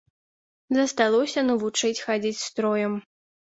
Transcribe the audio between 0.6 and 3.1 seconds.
Засталося навучыць хадзіць строем.